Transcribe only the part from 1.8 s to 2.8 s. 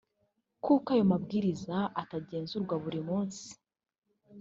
atagenzurwaga